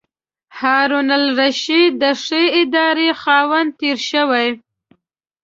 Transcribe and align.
هارون 0.59 1.07
الرشید 1.19 1.91
د 2.01 2.03
ښې 2.23 2.43
ادارې 2.61 3.09
خاوند 3.21 3.69
تېر 3.79 3.97
شوی. 4.09 4.49